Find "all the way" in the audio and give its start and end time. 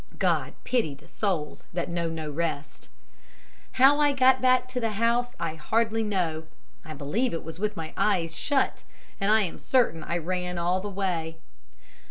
10.57-11.37